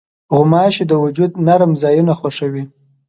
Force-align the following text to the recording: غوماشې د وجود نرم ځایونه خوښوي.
غوماشې 0.35 0.83
د 0.87 0.91
وجود 1.03 1.31
نرم 1.47 1.71
ځایونه 1.81 2.13
خوښوي. 2.19 2.63